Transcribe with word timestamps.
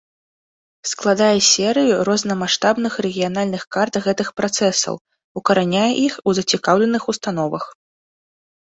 Складае 0.91 1.39
серыю 1.47 1.95
рознамаштабных 2.09 2.93
рэгіянальных 3.07 3.63
карт 3.77 3.93
гэтых 4.07 4.27
працэсаў, 4.43 4.95
укараняе 5.43 5.89
іх 6.09 6.13
у 6.27 6.37
зацікаўленых 6.41 7.03
установах. 7.17 7.63